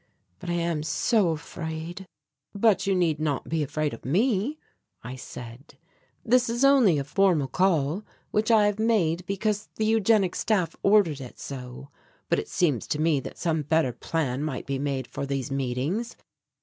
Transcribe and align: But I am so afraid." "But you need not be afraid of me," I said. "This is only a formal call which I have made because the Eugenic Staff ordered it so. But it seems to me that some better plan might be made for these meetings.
But 0.39 0.49
I 0.49 0.53
am 0.53 0.81
so 0.81 1.29
afraid." 1.29 2.07
"But 2.55 2.87
you 2.87 2.95
need 2.95 3.19
not 3.19 3.47
be 3.47 3.61
afraid 3.61 3.93
of 3.93 4.03
me," 4.03 4.57
I 5.03 5.15
said. 5.15 5.77
"This 6.25 6.49
is 6.49 6.65
only 6.65 6.97
a 6.97 7.03
formal 7.03 7.47
call 7.47 8.03
which 8.31 8.49
I 8.49 8.65
have 8.65 8.79
made 8.79 9.23
because 9.27 9.69
the 9.75 9.85
Eugenic 9.85 10.33
Staff 10.33 10.75
ordered 10.81 11.21
it 11.21 11.37
so. 11.39 11.89
But 12.29 12.39
it 12.39 12.47
seems 12.49 12.87
to 12.87 12.99
me 12.99 13.19
that 13.19 13.37
some 13.37 13.61
better 13.61 13.93
plan 13.93 14.41
might 14.41 14.65
be 14.65 14.79
made 14.79 15.05
for 15.05 15.27
these 15.27 15.51
meetings. 15.51 16.15